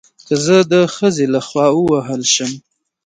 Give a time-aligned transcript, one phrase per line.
[0.27, 2.51] که زه د خځې له خوا ووهل شم